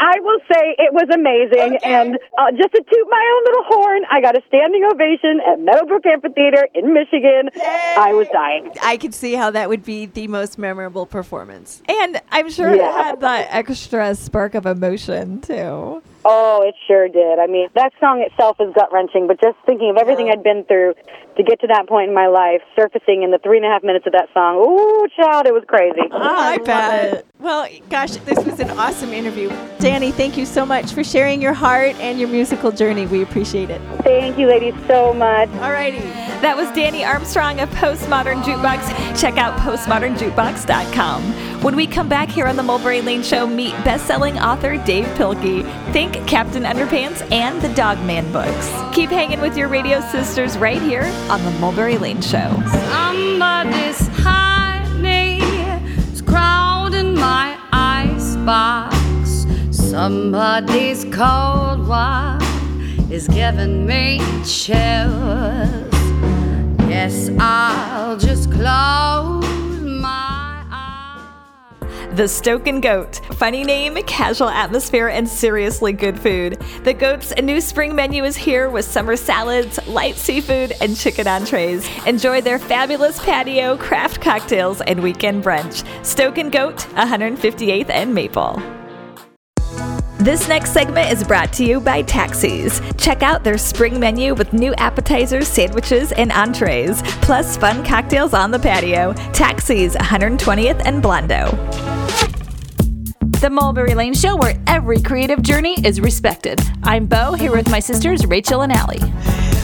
[0.00, 1.78] I will say it was amazing.
[1.84, 5.60] And uh, just to toot my own little horn, I got a standing ovation at
[5.60, 7.50] Meadowbrook Amphitheater in Michigan.
[7.98, 8.72] I was dying.
[8.82, 11.82] I could see how that would be the most memorable performance.
[11.88, 16.02] And I'm sure it had that extra spark of emotion too.
[16.24, 17.38] Oh, it sure did.
[17.40, 20.64] I mean, that song itself is gut wrenching, but just thinking of everything I'd been
[20.64, 20.94] through
[21.36, 23.82] to get to that point in my life, surfacing in the three and a half
[23.82, 26.02] minutes of that song, ooh, child, it was crazy.
[26.12, 27.26] I bet.
[27.40, 29.48] Well, gosh, this was an awesome interview.
[29.78, 33.06] Dani, thank you so much for sharing your heart and your musical journey.
[33.06, 33.80] We appreciate it.
[34.02, 35.48] Thank you, ladies, so much.
[35.54, 35.98] All righty.
[36.42, 39.20] That was Dani Armstrong of Postmodern Jukebox.
[39.20, 41.22] Check out postmodernjukebox.com.
[41.62, 45.62] When we come back here on the Mulberry Lane Show, meet best-selling author Dav Pilkey.
[45.92, 48.72] Think Captain Underpants and the Dogman books.
[48.92, 52.60] Keep hanging with your radio sisters right here on the Mulberry Lane Show.
[52.90, 55.38] Somebody's honey
[56.12, 59.46] is crowding my icebox.
[59.70, 62.44] Somebody's cold water
[63.12, 65.94] is giving me chills.
[66.90, 69.61] Yes, I'll just close
[72.12, 73.22] the Stoken Goat.
[73.36, 76.60] Funny name, casual atmosphere, and seriously good food.
[76.84, 81.88] The Goat's new spring menu is here with summer salads, light seafood, and chicken entrees.
[82.06, 85.84] Enjoy their fabulous patio, craft cocktails, and weekend brunch.
[86.04, 88.60] Stoken Goat, 158th and Maple.
[90.18, 92.80] This next segment is brought to you by Taxis.
[92.96, 98.50] Check out their spring menu with new appetizers, sandwiches, and entrees, plus fun cocktails on
[98.50, 99.14] the patio.
[99.32, 102.01] Taxis, 120th and Blondo.
[103.42, 106.60] The Mulberry Lane Show, where every creative journey is respected.
[106.84, 109.00] I'm Bo, here with my sisters Rachel and Allie.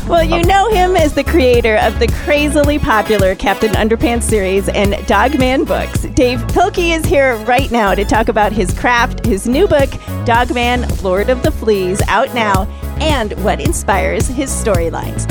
[0.09, 4.97] Well, you know him as the creator of the crazily popular Captain Underpants series and
[5.07, 6.01] Dogman books.
[6.01, 9.91] Dav Pilkey is here right now to talk about his craft, his new book,
[10.25, 12.65] Dogman Lord of the Fleas, out now,
[13.01, 15.29] and what inspires his storylines.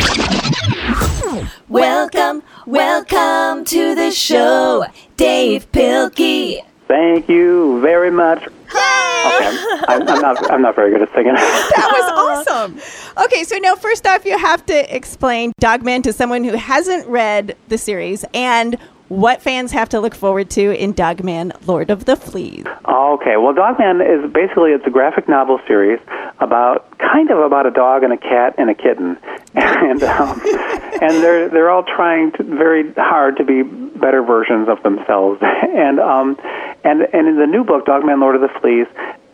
[1.67, 4.85] Welcome, welcome to the show,
[5.17, 6.61] Dav Pilkey.
[6.87, 8.47] Thank you very much.
[8.47, 10.51] Okay, I'm, I'm not.
[10.51, 11.33] I'm not very good at singing.
[11.33, 12.79] That was awesome.
[13.25, 17.57] Okay, so now first off, you have to explain Dogman to someone who hasn't read
[17.67, 18.77] the series and
[19.09, 22.65] what fans have to look forward to in Dogman Lord of the Fleas.
[22.87, 25.99] Okay, well, Dogman is basically it's a graphic novel series
[26.39, 29.17] about kind of about a dog and a cat and a kitten,
[29.55, 30.41] and um,
[31.01, 35.99] and they're they're all trying to, very hard to be better versions of themselves, and
[35.99, 36.37] um,
[36.83, 38.87] and and in the new book, Dogman Lord of the Fleas.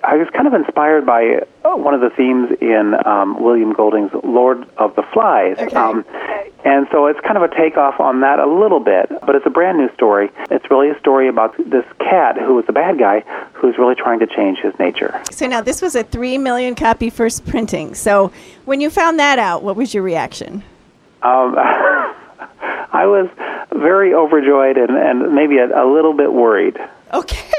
[0.04, 4.12] I was kind of inspired by uh, one of the themes in um, William Golding's
[4.22, 5.58] Lord of the Flies.
[5.74, 6.04] Um,
[6.66, 9.50] and so it's kind of a takeoff on that a little bit, but it's a
[9.50, 10.30] brand new story.
[10.50, 13.22] It's really a story about this cat who is a bad guy
[13.54, 15.22] who's really trying to change his nature.
[15.32, 17.96] So now this was a 3 million copy first printing.
[17.96, 18.32] So
[18.66, 20.64] when you found that out, what was your reaction?
[21.22, 23.30] Um, I was
[23.74, 26.78] very overjoyed and, and maybe a, a little bit worried.
[27.14, 27.52] Okay.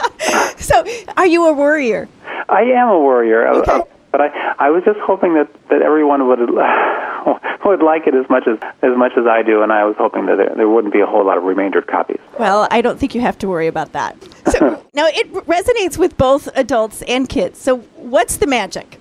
[0.56, 0.84] so
[1.16, 2.08] are you a worrier?
[2.48, 6.40] I am a worrier, uh, but I, I was just hoping that, that everyone would
[7.64, 10.26] would like it as much as as much as I do, and I was hoping
[10.26, 12.20] that there, there wouldn't be a whole lot of remaindered copies.
[12.38, 14.16] Well, I don't think you have to worry about that.
[14.50, 17.58] So now it resonates with both adults and kids.
[17.58, 19.00] So what's the magic?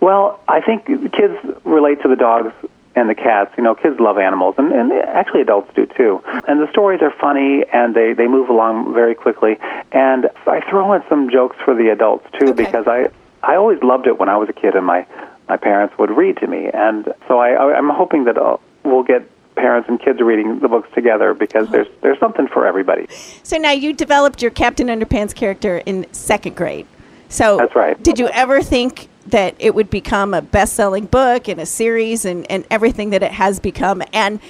[0.00, 2.52] Well, I think kids relate to the dogs
[2.96, 3.52] and the cats.
[3.56, 6.22] You know, kids love animals, and, and actually adults do too.
[6.46, 9.58] And the stories are funny, and they, they move along very quickly.
[9.92, 13.08] And I throw in some jokes for the adults too, because I
[13.42, 15.06] I always loved it when I was a kid, and my
[15.48, 16.70] my parents would read to me.
[16.72, 20.68] And so I, I I'm hoping that uh, we'll get parents and kids reading the
[20.68, 23.06] books together because there's there's something for everybody.
[23.42, 26.86] So now you developed your Captain Underpants character in second grade.
[27.28, 28.00] So That's right.
[28.02, 32.50] Did you ever think that it would become a best-selling book and a series and,
[32.50, 34.02] and everything that it has become?
[34.12, 34.40] And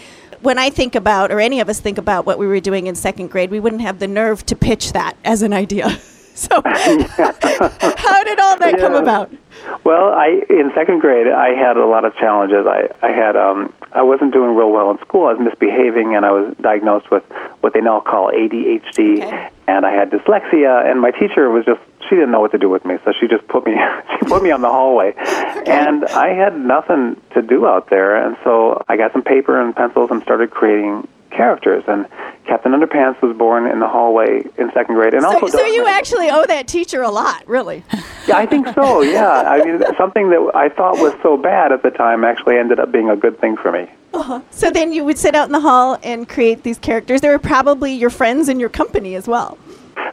[0.40, 2.94] when I think about, or any of us think about what we were doing in
[2.94, 5.98] second grade, we wouldn't have the nerve to pitch that as an idea.
[6.34, 9.30] So how did all that come about?
[9.84, 12.66] Well, I in second grade I had a lot of challenges.
[12.66, 15.28] I I had um I wasn't doing real well in school.
[15.28, 17.22] I was misbehaving and I was diagnosed with
[17.60, 19.22] what they now call ADHD
[19.68, 22.69] and I had dyslexia and my teacher was just she didn't know what to do
[22.69, 23.75] with me, so she just put me
[24.11, 25.14] she put me on the hallway.
[25.67, 29.75] And I had nothing to do out there and so I got some paper and
[29.75, 32.07] pencils and started creating characters and
[32.47, 35.87] Captain Underpants was born in the hallway in second grade and So, also so you
[35.87, 37.83] actually owe that teacher a lot, really.
[38.29, 39.01] yeah, I think so.
[39.01, 42.79] Yeah, I mean, something that I thought was so bad at the time actually ended
[42.79, 43.90] up being a good thing for me.
[44.12, 44.40] Uh-huh.
[44.51, 47.21] So then you would sit out in the hall and create these characters.
[47.21, 49.59] They were probably your friends and your company as well.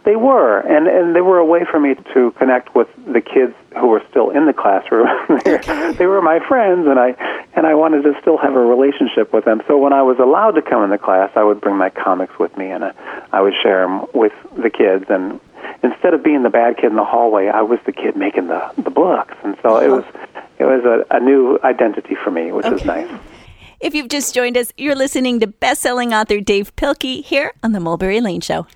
[0.03, 3.53] They were, and and they were a way for me to connect with the kids
[3.79, 5.07] who were still in the classroom.
[5.97, 7.15] they, were, my friends, and I
[7.53, 9.61] and I wanted to still have a relationship with them.
[9.67, 12.37] So when I was allowed to come in the class, I would bring my comics
[12.39, 12.93] with me, and I,
[13.31, 15.05] I would share them with the kids.
[15.09, 15.39] And
[15.83, 18.71] instead of being the bad kid in the hallway, I was the kid making the
[18.77, 19.95] the books, and so it uh-huh.
[19.97, 20.05] was
[20.59, 23.09] it was a, a new identity for me, which was nice.
[23.79, 27.79] If you've just joined us, you're listening to best-selling author Dav Pilkey here on the
[27.79, 28.67] Mulberry Lane Show.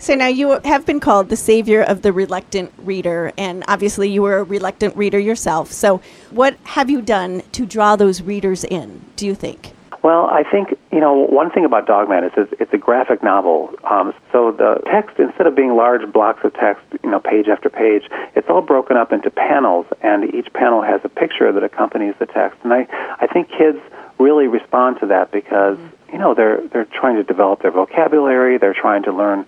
[0.00, 4.22] So now you have been called the savior of the reluctant reader, and obviously you
[4.22, 5.70] were a reluctant reader yourself.
[5.72, 9.74] So, what have you done to draw those readers in, do you think?
[10.02, 13.74] Well, I think you know one thing about Dogman is it's, it's a graphic novel.
[13.84, 17.68] Um, so the text, instead of being large blocks of text, you know, page after
[17.68, 22.14] page, it's all broken up into panels, and each panel has a picture that accompanies
[22.18, 22.58] the text.
[22.64, 22.86] And I,
[23.20, 23.78] I think kids
[24.18, 25.76] really respond to that because
[26.10, 29.44] you know they're they're trying to develop their vocabulary, they're trying to learn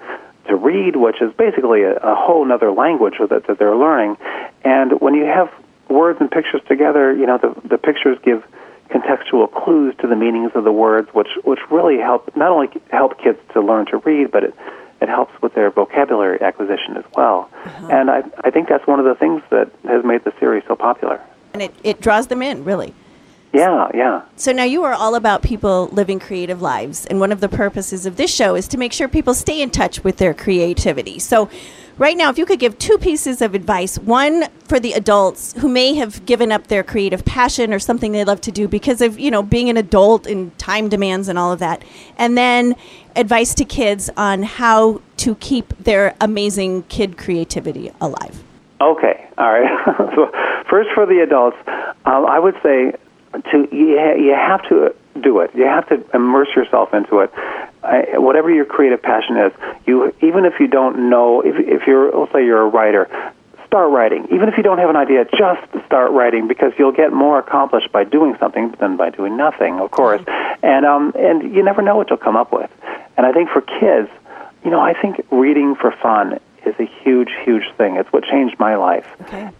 [0.47, 4.17] to read, which is basically a, a whole other language that, that they're learning.
[4.65, 5.51] And when you have
[5.89, 8.45] words and pictures together, you know, the, the pictures give
[8.91, 13.19] contextual clues to the meanings of the words, which, which really help not only help
[13.19, 14.55] kids to learn to read, but it,
[15.01, 17.51] it helps with their vocabulary acquisition as well.
[17.65, 17.89] Uh-huh.
[17.91, 20.77] And I, I think that's one of the things that has made the series so
[20.77, 21.21] popular.
[21.55, 22.95] And it, it draws them in, really.
[23.53, 24.23] Yeah, yeah.
[24.37, 28.07] So now you are all about people living creative lives, and one of the purposes
[28.07, 31.19] of this show is to make sure people stay in touch with their creativity.
[31.19, 31.51] So,
[31.99, 35.69] right now, if you could give two pieces of advice one for the adults who
[35.69, 39.21] may have given up their creative passion or something they love to do because of,
[39.21, 41.85] you know, being an adult and time demands and all of that,
[42.17, 42.75] and then
[43.17, 48.43] advice to kids on how to keep their amazing kid creativity alive.
[48.81, 49.71] Okay, all right.
[50.17, 50.33] so
[50.71, 51.59] first, for the adults,
[52.07, 52.95] um, I would say
[53.33, 55.55] to you, ha- you have to do it.
[55.55, 57.33] You have to immerse yourself into it.
[57.83, 59.53] I, whatever your creative passion is,
[59.87, 63.09] you even if you don't know, if if you're let's say you're a writer,
[63.67, 64.29] start writing.
[64.31, 67.91] Even if you don't have an idea, just start writing because you'll get more accomplished
[67.91, 70.23] by doing something than by doing nothing, of course.
[70.63, 72.71] And um and you never know what you'll come up with.
[73.17, 74.09] And I think for kids,
[74.65, 77.97] you know, I think reading for fun is a huge, huge thing.
[77.97, 79.07] It's what changed my life.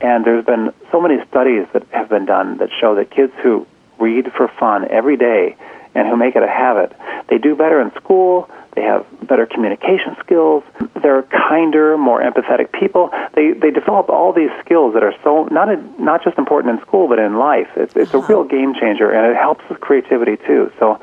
[0.01, 3.67] And there's been so many studies that have been done that show that kids who
[3.99, 5.57] read for fun every day
[5.95, 6.93] and who make it a habit,
[7.29, 8.49] they do better in school.
[8.75, 10.65] They have better communication skills.
[11.03, 13.11] They're kinder, more empathetic people.
[13.35, 16.87] They they develop all these skills that are so not a, not just important in
[16.87, 17.69] school but in life.
[17.77, 20.73] It's it's a real game changer and it helps with creativity too.
[20.79, 20.99] So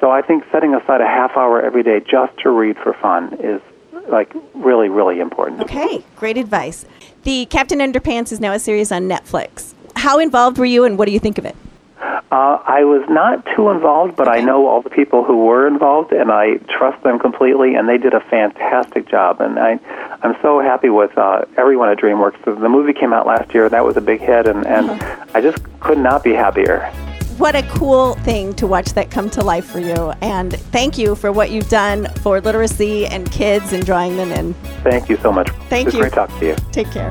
[0.00, 3.38] so I think setting aside a half hour every day just to read for fun
[3.40, 3.62] is
[4.08, 5.60] like really really important.
[5.62, 6.84] Okay, great advice.
[7.22, 9.74] The Captain Underpants is now a series on Netflix.
[9.96, 11.56] How involved were you, and what do you think of it?
[12.30, 16.12] Uh, I was not too involved, but I know all the people who were involved,
[16.12, 17.76] and I trust them completely.
[17.76, 19.78] And they did a fantastic job, and I,
[20.22, 22.44] I'm so happy with uh, everyone at DreamWorks.
[22.44, 24.90] The, the movie came out last year, and that was a big hit, and, and
[25.32, 26.92] I just could not be happier.
[27.38, 30.12] What a cool thing to watch that come to life for you.
[30.20, 34.54] And thank you for what you've done for literacy and kids and drawing them in.
[34.82, 35.50] Thank you so much.
[35.68, 36.02] Thank it's you.
[36.02, 36.56] Great talking to you.
[36.70, 37.10] Take care.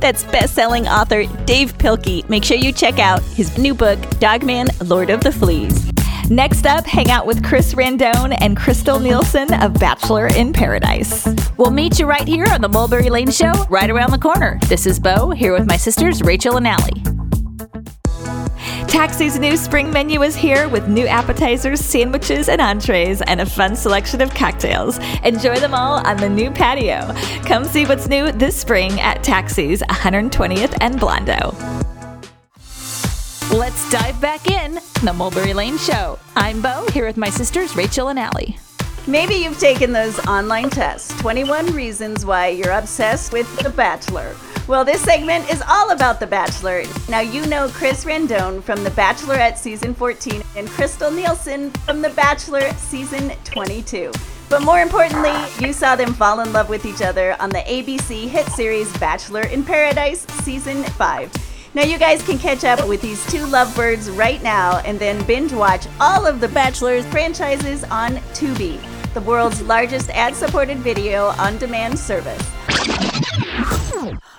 [0.00, 2.28] That's best-selling author Dav Pilkey.
[2.28, 5.90] Make sure you check out his new book, Dogman, Lord of the Fleas.
[6.28, 11.28] Next up, hang out with Chris Randone and Krystal Nielson of Bachelor in Paradise.
[11.58, 14.58] We'll meet you right here on the Mulberry Lane Show, right around the corner.
[14.68, 17.13] This is Bo, here with my sisters Rachel and Allie.
[18.94, 23.74] Taxi's new spring menu is here with new appetizers, sandwiches, and entrees, and a fun
[23.74, 24.98] selection of cocktails.
[25.24, 27.12] Enjoy them all on the new patio.
[27.44, 31.52] Come see what's new this spring at Taxi's 120th and Blondo.
[33.52, 36.16] Let's dive back in the Mulberry Lane Show.
[36.36, 38.56] I'm Bo, here with my sisters Rachel and Allie.
[39.08, 44.36] Maybe you've taken those online tests 21 reasons why you're obsessed with The Bachelor.
[44.66, 46.84] Well, this segment is all about The Bachelor.
[47.10, 52.08] Now, you know Chris Randone from The Bachelorette Season 14 and Krystal Nielson from The
[52.08, 54.10] Bachelor Season 22.
[54.48, 58.26] But more importantly, you saw them fall in love with each other on the ABC
[58.26, 61.74] hit series Bachelor in Paradise Season 5.
[61.74, 65.52] Now, you guys can catch up with these two lovebirds right now and then binge
[65.52, 68.80] watch all of the Bachelor's franchises on Tubi,
[69.12, 72.40] the world's largest ad supported video on demand service.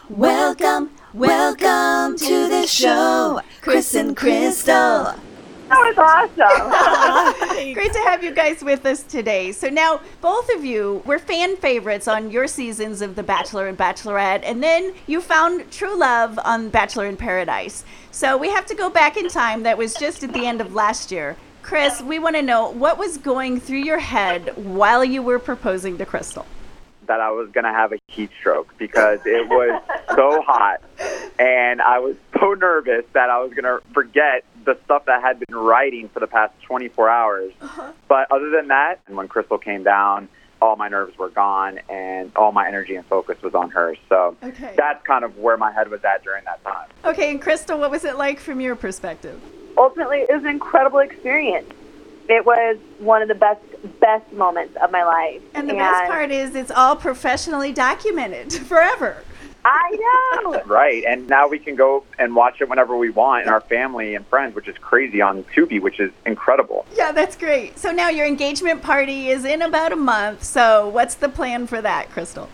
[0.10, 5.18] Welcome, welcome to the show, Chris and Krystal.
[5.68, 7.74] That was awesome.
[7.74, 9.52] Great to have you guys with us today.
[9.52, 13.76] So now, both of you were fan favorites on your seasons of The Bachelor and
[13.76, 17.84] Bachelorette, and then you found true love on Bachelor in Paradise.
[18.12, 19.64] So we have to go back in time.
[19.64, 21.36] That was just at the end of last year.
[21.64, 25.98] Chris, we want to know what was going through your head while you were proposing
[25.98, 26.46] to Krystal.
[27.08, 29.82] That I was going to have a heat stroke because it was
[30.16, 30.82] so hot
[31.38, 35.28] and I was so nervous that I was going to forget the stuff that I
[35.28, 37.54] had been writing for the past 24 hours.
[37.62, 37.92] Uh-huh.
[38.08, 40.30] But other than that, and when Krystal came down,
[40.62, 43.96] all my nerves were gone and all my energy and focus was on her.
[44.10, 44.74] So Okay.
[44.76, 46.88] that's kind of where my head was at during that time.
[47.04, 49.40] Okay, and Krystal, what was it like from your perspective?
[49.78, 51.70] Ultimately, it was an incredible experience.
[52.28, 53.62] It was one of the best
[54.00, 55.42] best moments of my life.
[55.54, 59.18] And the best part is it's all professionally documented forever.
[59.64, 59.92] I
[60.44, 60.62] know.
[60.66, 61.04] Right.
[61.06, 64.26] And now we can go and watch it whenever we want and our family and
[64.28, 66.86] friends, which is crazy on Tubi, which is incredible.
[66.96, 67.78] Yeah, that's great.
[67.78, 70.44] So now your engagement party is in about a month.
[70.44, 72.48] So what's the plan for that, Krystal?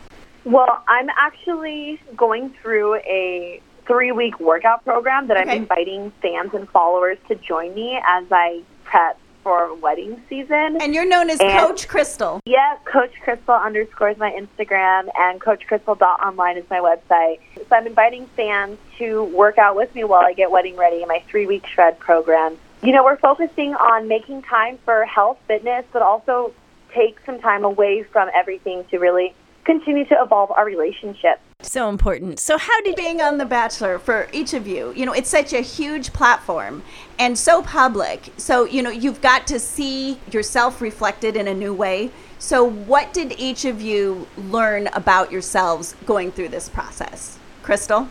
[0.45, 5.51] Well, I'm actually going through a three week workout program that Okay.
[5.51, 10.77] I'm inviting fans and followers to join me as I prep for wedding season.
[10.81, 12.39] And you're known as And- Coach Krystal.
[12.45, 17.39] Yeah, Coach Krystal underscores my Instagram, and CoachKrystal.online is my website.
[17.55, 21.07] So I'm inviting fans to work out with me while I get wedding ready in
[21.07, 22.57] my three week shred program.
[22.83, 26.53] You know, we're focusing on making time for health, fitness, but also
[26.93, 29.33] take some time away from everything to really
[29.63, 31.39] continue to evolve our relationship.
[31.63, 32.39] So important.
[32.39, 34.93] So, how did being on The Bachelor for each of you?
[34.95, 36.83] You know, it's such a huge platform
[37.19, 38.33] and so public.
[38.37, 42.11] So, you know, you've got to see yourself reflected in a new way.
[42.39, 47.37] So, what did each of you learn about yourselves going through this process?
[47.63, 48.07] Krystal?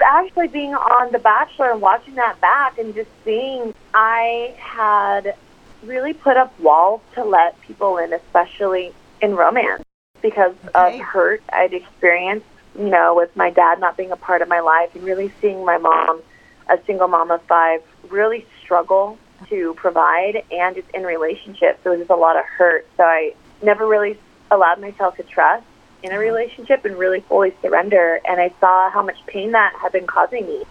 [0.00, 5.36] Actually, being on The Bachelor and watching that back and just seeing, I had
[5.84, 9.84] really put up walls to let people in, especially in romance,
[10.22, 12.46] because of hurt I'd experienced,
[12.78, 15.64] you know, with my dad not being a part of my life and really seeing
[15.64, 16.20] my mom,
[16.68, 19.18] a single mom of five, really struggle
[19.48, 21.78] to provide and it's in relationships.
[21.82, 22.86] There was just a lot of hurt.
[22.96, 24.18] So I never really
[24.50, 25.66] allowed myself to trust
[26.02, 26.20] in a mm-hmm.
[26.20, 28.20] relationship and really fully surrender.
[28.26, 30.64] And I saw how much pain that had been causing me.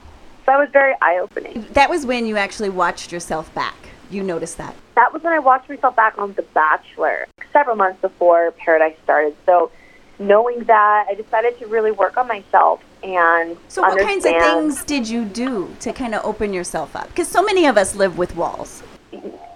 [0.45, 1.65] So that was very eye opening.
[1.71, 3.75] That was when you actually watched yourself back.
[4.11, 4.75] You noticed that.
[4.95, 9.35] That was when I watched myself back on The Bachelor several months before Paradise started.
[9.45, 9.71] So
[10.19, 14.83] knowing that, I decided to really work on myself and So, what kinds of things
[14.85, 17.07] did you do to kind of open yourself up?
[17.09, 18.81] Because so many of us live with walls.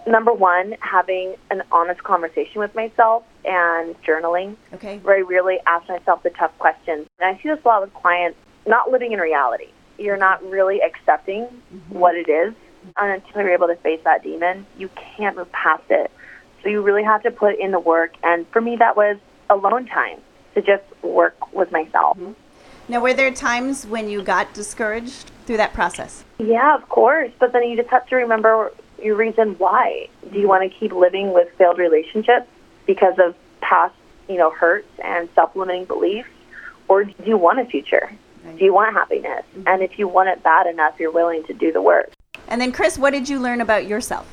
[0.06, 4.56] number one, having an honest conversation with myself and journaling.
[4.74, 5.00] Okay.
[5.00, 7.08] Where I really ask myself the tough questions.
[7.20, 9.70] And I see this a lot with clients not living in reality.
[9.98, 11.98] You're not really accepting mm-hmm.
[11.98, 12.54] what it is.
[12.98, 16.12] And until you're able to face that demon, you can't move past it.
[16.64, 18.14] So you really have to put in the work.
[18.24, 19.18] And for me, that was
[19.50, 20.22] alone time
[20.58, 22.18] to just work with myself.
[22.18, 22.34] Mm-hmm.
[22.90, 26.24] Now, were there times when you got discouraged through that process?
[26.40, 27.32] Yeah, of course.
[27.40, 30.10] But then you just have to remember your reason why.
[30.22, 30.48] Do you mm-hmm.
[30.48, 32.48] want to keep living with failed relationships
[32.86, 33.94] because of past,
[34.28, 36.30] you know, hurts and self-limiting beliefs,
[36.88, 38.12] or do you want a future?
[38.58, 39.44] Do you want happiness?
[39.52, 39.68] Mm-hmm.
[39.68, 42.12] And if you want it bad enough, you're willing to do the work.
[42.48, 44.26] And then, Chris, what did you learn about yourself?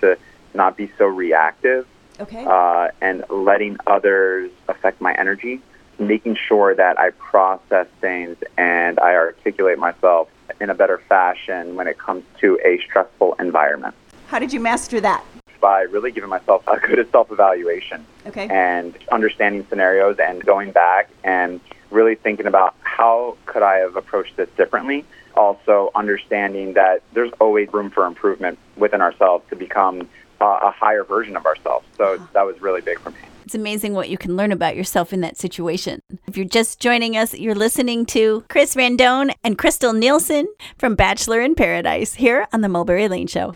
[0.00, 0.16] to
[0.54, 1.86] not be so reactive
[2.20, 2.44] Okay.
[2.44, 5.60] uh, and letting others affect my energy,
[5.98, 10.28] making sure that I process things and I articulate myself
[10.60, 13.94] in a better fashion when it comes to a stressful environment
[14.28, 15.22] How did you master that?
[15.60, 18.46] by really giving myself a good self evaluation Okay.
[18.48, 21.60] and understanding scenarios and going back and
[21.90, 25.04] really thinking about how could I have approached this differently.
[25.34, 30.08] Also, understanding that there's always room for improvement within ourselves to become
[30.40, 31.86] uh, a higher version of ourselves.
[31.96, 33.18] So that was really big for me.
[33.44, 36.00] It's amazing what you can learn about yourself in that situation.
[36.26, 40.44] If you're just joining us, you're listening to Chris Randone and Krystal Nielson
[40.76, 43.54] from Bachelor in Paradise here on the Mulberry Lane Show.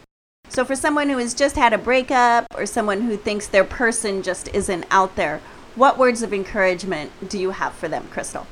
[0.49, 4.23] So, for someone who has just had a breakup or someone who thinks their person
[4.23, 5.41] just isn't out there,
[5.77, 8.47] what words of encouragement do you have for them, Krystal?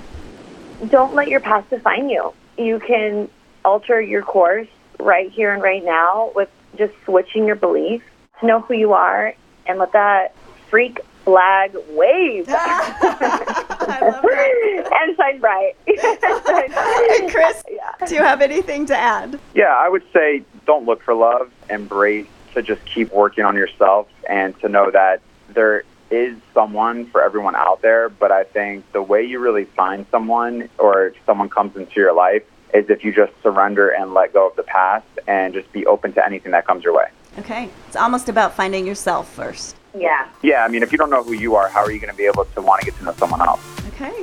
[0.88, 2.34] Don't let your past define you.
[2.56, 3.30] You can
[3.64, 4.68] alter your course
[4.98, 8.04] right here and right now with just switching your beliefs
[8.40, 9.34] to know who you are
[9.66, 10.34] and let that
[10.68, 12.48] freak flag wave.
[12.48, 12.56] and
[15.16, 15.76] shine bright.
[15.86, 17.62] and Chris,
[18.06, 19.38] do you have anything to add?
[19.54, 24.08] Yeah, I would say don't look for love, embrace to just keep working on yourself
[24.28, 25.20] and to know that
[25.50, 28.08] there is someone for everyone out there.
[28.08, 32.12] But I think the way you really find someone or if someone comes into your
[32.12, 32.42] life
[32.74, 36.12] is if you just surrender and let go of the past and just be open
[36.14, 37.06] to anything that comes your way.
[37.38, 37.68] Okay.
[37.86, 39.76] It's almost about finding yourself first.
[39.96, 40.28] Yeah.
[40.42, 42.16] Yeah, I mean, if you don't know who you are, how are you going to
[42.16, 43.60] be able to want to get to know someone else?
[43.88, 44.22] Okay.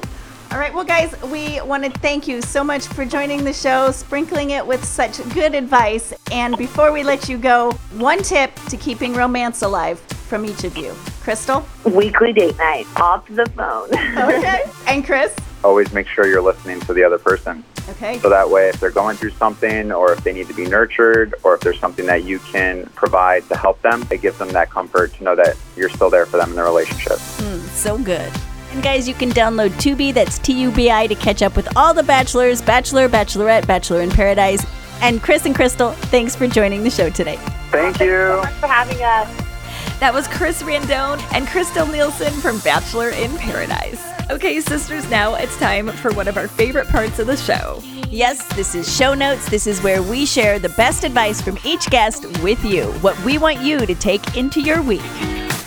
[0.51, 0.74] All right.
[0.74, 4.66] Well, guys, we want to thank you so much for joining the show, sprinkling it
[4.66, 6.14] with such good advice.
[6.32, 10.78] And before we let you go, one tip to keeping romance alive from each of
[10.78, 10.91] you.
[11.22, 11.66] Krystal?
[11.84, 13.89] Weekly date night, off the phone.
[14.18, 14.64] Okay.
[14.88, 15.36] and Chris?
[15.68, 17.61] Always make sure you're listening to the other person.
[17.89, 18.20] Okay.
[18.20, 21.36] So that way, if they're going through something or if they need to be nurtured
[21.43, 24.70] or if there's something that you can provide to help them, it gives them that
[24.70, 27.18] comfort to know that you're still there for them in their relationship.
[27.43, 28.32] Mm, so good.
[28.72, 31.68] And guys, you can download Tubi, that's T U B I, to catch up with
[31.76, 34.65] all the bachelors, Bachelor, Bachelorette, Bachelor in Paradise.
[35.01, 37.38] And Chris and Krystal, thanks for joining the show today.
[37.72, 38.39] Thank you.
[38.41, 39.99] Thanks for having us.
[39.99, 44.01] That was Chris Randone and Krystal Nielson from Bachelor in Paradise.
[44.30, 47.82] Okay, sisters, now it's time for one of our favorite parts of the show.
[48.10, 49.50] Yes, this is show notes.
[49.50, 53.38] This is where we share the best advice from each guest with you, what we
[53.38, 55.02] want you to take into your week.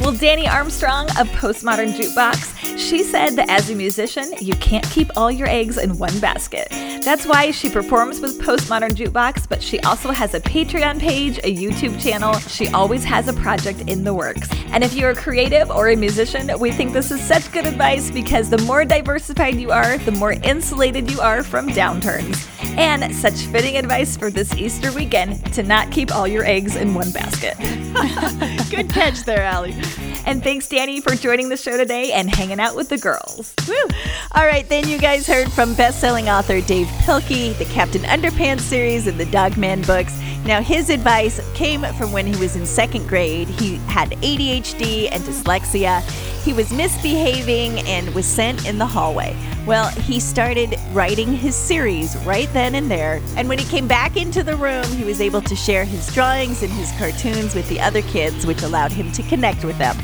[0.00, 5.10] Well, Dani Armstrong of Postmodern Jukebox, she said that as a musician, you can't keep
[5.14, 6.68] all your eggs in one basket.
[7.04, 11.54] That's why she performs with Postmodern Jukebox, but she also has a Patreon page, a
[11.54, 12.32] YouTube channel.
[12.38, 14.48] She always has a project in the works.
[14.68, 18.10] And if you're a creative or a musician, we think this is such good advice
[18.10, 22.49] because the more diversified you are, the more insulated you are from downturns.
[22.76, 26.94] And such fitting advice for this Easter weekend to not keep all your eggs in
[26.94, 27.56] one basket.
[28.70, 29.74] Good catch there, Allie.
[30.26, 33.54] And thanks, Dani, for joining the show today and hanging out with the girls.
[33.66, 33.74] Woo!
[34.32, 39.06] All right, then you guys heard from best-selling author Dav Pilkey, the Captain Underpants series,
[39.06, 40.16] and the Dogman books.
[40.44, 43.48] Now, his advice came from when he was in second grade.
[43.48, 46.00] He had ADHD and dyslexia.
[46.44, 49.36] He was misbehaving and was sent in the hallway.
[49.66, 53.20] Well, he started writing his series right then and there.
[53.36, 56.62] And when he came back into the room, he was able to share his drawings
[56.62, 59.96] and his cartoons with the other kids, which allowed him to connect with them.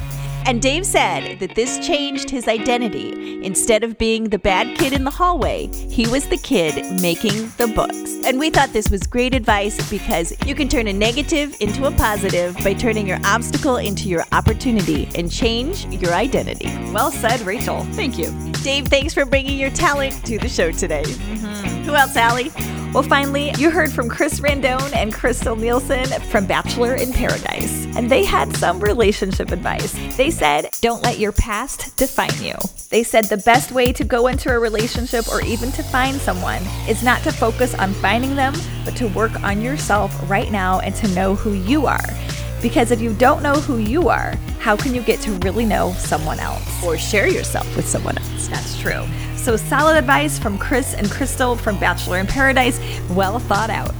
[0.46, 3.44] And Dav said that this changed his identity.
[3.44, 7.66] Instead of being the bad kid in the hallway, he was the kid making the
[7.74, 8.24] books.
[8.24, 11.90] And we thought this was great advice because you can turn a negative into a
[11.90, 16.68] positive by turning your obstacle into your opportunity and change your identity.
[16.92, 17.82] Well said, Rachel.
[17.94, 18.30] Thank you.
[18.62, 21.02] Dav, thanks for bringing your talent to the show today.
[21.02, 21.75] Mm-hmm.
[21.86, 22.50] Who else, Allie?
[22.92, 28.10] Well, finally, you heard from Chris Randone and Krystal Nielson from Bachelor in Paradise, and
[28.10, 29.92] they had some relationship advice.
[30.16, 32.54] They said, Don't let your past define you.
[32.90, 36.62] They said the best way to go into a relationship or even to find someone
[36.88, 40.92] is not to focus on finding them, but to work on yourself right now and
[40.96, 42.08] to know who you are.
[42.60, 45.92] Because if you don't know who you are, how can you get to really know
[45.92, 46.82] someone else?
[46.82, 48.48] Or share yourself with someone else.
[48.48, 49.06] That's true.
[49.46, 52.80] So, solid advice from Chris and Krystal from Bachelor in Paradise.
[53.10, 53.94] Well thought out.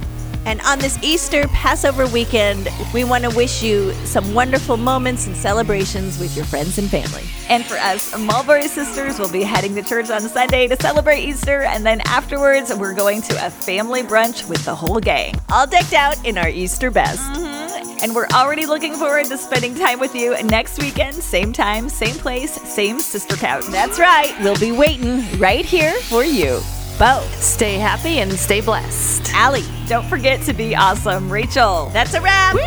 [0.45, 5.37] And on this Easter Passover weekend, we want to wish you some wonderful moments and
[5.37, 7.23] celebrations with your friends and family.
[7.47, 11.61] And for us, Mulberry Sisters will be heading to church on Sunday to celebrate Easter,
[11.61, 15.33] and then afterwards, we're going to a family brunch with the whole gang.
[15.49, 17.21] All decked out in our Easter best.
[17.21, 17.66] Mm-hmm
[18.01, 22.15] and we're already looking forward to spending time with you next weekend, same time, same
[22.15, 23.65] place, same sister couch.
[23.67, 26.59] That's right, we'll be waiting right here for you.
[26.99, 29.33] Both, stay happy and stay blessed.
[29.33, 31.31] Allie, don't forget to be awesome.
[31.31, 32.55] Rachel, that's a wrap.
[32.55, 32.61] Woo!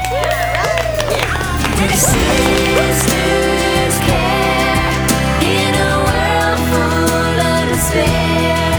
[7.80, 8.69] despair.